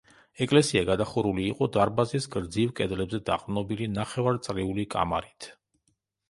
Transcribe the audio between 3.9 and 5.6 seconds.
ნახევარწრიული კამარით.